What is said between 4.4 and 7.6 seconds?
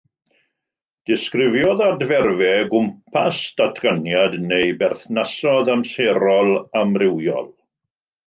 neu berthnasoedd amserol amrywiol.